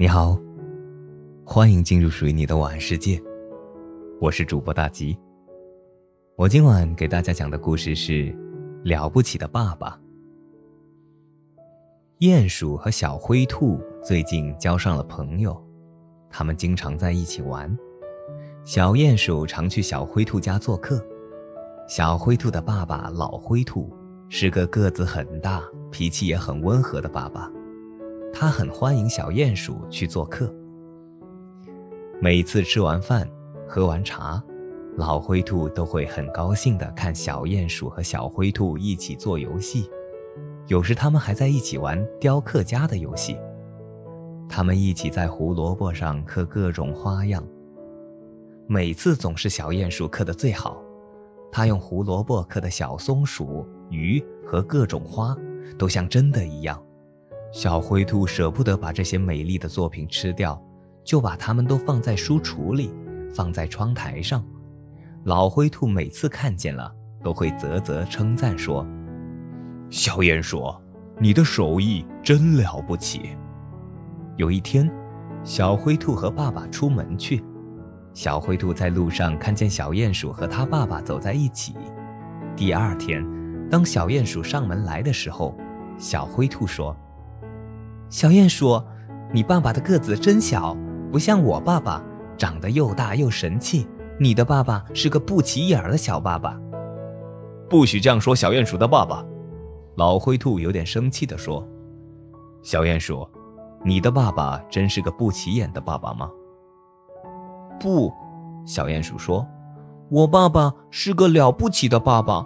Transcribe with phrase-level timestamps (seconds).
[0.00, 0.38] 你好，
[1.44, 3.20] 欢迎进入属于你的晚安世界。
[4.20, 5.18] 我是主播大吉。
[6.36, 8.12] 我今晚给大家讲的故事是
[8.84, 9.98] 《了不起的爸爸》。
[12.24, 15.60] 鼹鼠和小灰兔最近交上了朋友，
[16.30, 17.76] 他们经常在一起玩。
[18.62, 21.04] 小鼹鼠常去小灰兔家做客。
[21.88, 23.92] 小灰兔的爸爸老灰兔
[24.28, 25.60] 是个个子很大、
[25.90, 27.50] 脾气也很温和的爸爸。
[28.40, 30.48] 他很欢迎小鼹鼠去做客。
[32.22, 33.28] 每次吃完饭、
[33.66, 34.40] 喝完茶，
[34.96, 39.90] 老灰兔都会很高兴地看小鼹鼠和小灰兔一起做游戏。
[40.68, 43.36] 有时他们还在一起玩雕刻家的游戏。
[44.48, 47.44] 他们一起在胡萝卜上刻各种花样。
[48.68, 50.80] 每次总是小鼹鼠刻的最好，
[51.50, 55.36] 他用胡萝卜刻的小松鼠、鱼和各种花，
[55.76, 56.80] 都像真的一样。
[57.50, 60.60] 小灰兔舍不得把这些美丽的作品吃掉，
[61.02, 62.92] 就把它们都放在书橱里，
[63.34, 64.44] 放在窗台上。
[65.24, 68.86] 老灰兔每次看见了，都会啧啧称赞说
[69.88, 70.74] ：“小鼹鼠，
[71.18, 73.30] 你的手艺真了不起。”
[74.36, 74.90] 有一天，
[75.42, 77.42] 小灰兔和爸爸出门去，
[78.12, 81.74] 小灰兔在路上看见小鼹鼠和他爸爸走在一起。
[82.54, 83.26] 第二天，
[83.70, 85.56] 当小鼹鼠上门来的时候，
[85.96, 86.94] 小灰兔说。
[88.10, 88.82] 小鼹鼠，
[89.34, 90.74] 你爸爸的个子真小，
[91.12, 92.02] 不像我爸爸，
[92.38, 93.86] 长得又大又神气。
[94.18, 96.58] 你的爸爸是个不起眼的小爸爸。
[97.68, 99.22] 不许这样说小鼹鼠的爸爸！
[99.96, 101.66] 老灰兔有点生气地说
[102.64, 103.28] ：“小鼹鼠，
[103.84, 106.30] 你的爸爸真是个不起眼的爸爸吗？”
[107.78, 108.10] 不，
[108.64, 109.46] 小鼹鼠说
[110.10, 112.42] ：“我爸爸是个了不起的爸爸。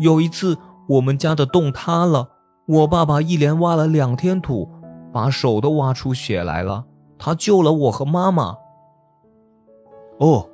[0.00, 2.30] 有一次，我们家的洞塌了，
[2.66, 4.68] 我爸爸一连挖了两天土。”
[5.12, 6.84] 把手都挖出血来了，
[7.18, 8.56] 他救了我和妈妈。
[10.18, 10.48] 哦，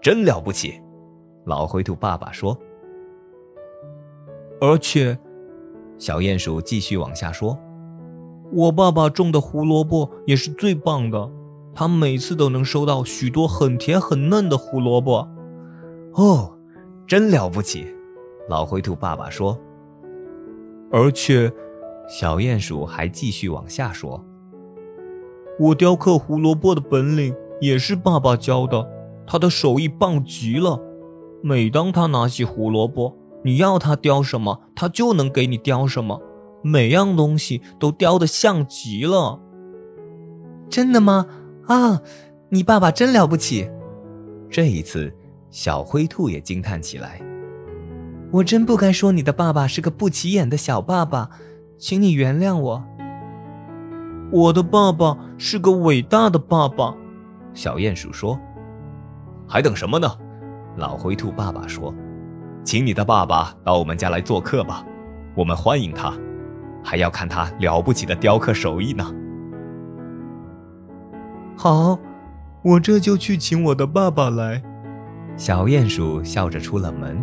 [0.00, 0.80] 真了不起！
[1.44, 2.56] 老灰兔爸爸说。
[4.60, 5.18] 而且，
[5.98, 7.58] 小鼹鼠继续往下说
[8.52, 11.30] ：“我爸爸种的胡萝卜也是最棒的，
[11.74, 15.28] 他每次都能收到许多很甜很嫩的胡萝卜。”
[16.14, 16.56] 哦，
[17.06, 17.86] 真了不起！
[18.48, 19.58] 老灰兔爸爸说。
[20.90, 21.52] 而且。
[22.08, 24.24] 小鼹鼠还继续往下说
[25.58, 28.88] ：“我雕刻胡萝卜的本领也是爸爸教的，
[29.26, 30.80] 他的手艺棒极了。
[31.42, 36.22] 每当他拿起胡萝卜，你要他雕什么，他就能给你雕什么，
[36.62, 39.40] 每样东西都雕得像极了。”
[40.70, 41.26] 真的吗？
[41.66, 42.02] 啊，
[42.50, 43.68] 你爸爸真了不起！
[44.48, 45.12] 这一次，
[45.50, 47.20] 小灰兔也惊叹起来
[48.30, 51.30] ：“我真不该说你的爸爸是个不起眼的小爸爸。”
[51.78, 52.82] 请你原谅我。
[54.32, 56.94] 我的爸爸是个伟大的爸爸，
[57.52, 58.38] 小鼹鼠说。
[59.46, 60.08] 还等什么呢？
[60.76, 61.94] 老灰兔爸爸说
[62.64, 64.84] ：“请你的爸爸到我们家来做客吧，
[65.36, 66.12] 我们欢迎他，
[66.82, 69.04] 还要看他了不起的雕刻手艺呢。”
[71.56, 71.98] 好，
[72.62, 74.60] 我这就去请我的爸爸来。
[75.36, 77.22] 小鼹鼠笑着出了门。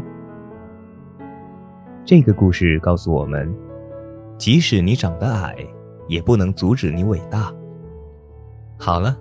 [2.05, 3.53] 这个故事告诉我们。
[4.43, 5.55] 即使你长得矮，
[6.09, 7.49] 也不能阻止你伟大。
[8.77, 9.17] 好了，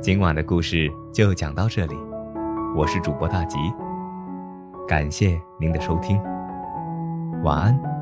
[0.00, 1.94] 今晚的故事就讲到这里。
[2.74, 3.56] 我是主播大吉，
[4.88, 6.20] 感谢您的收听，
[7.44, 7.95] 晚安。